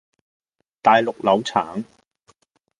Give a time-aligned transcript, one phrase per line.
[0.81, 1.83] 大陸柳橙